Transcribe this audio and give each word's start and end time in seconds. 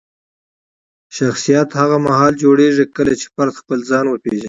شخصیت 1.17 1.69
هغه 1.81 1.97
مهال 2.05 2.33
جوړېږي 2.43 2.85
کله 2.95 3.13
چې 3.19 3.27
فرد 3.35 3.53
خپل 3.61 3.79
ځان 3.89 4.05
وپیژني. 4.09 4.39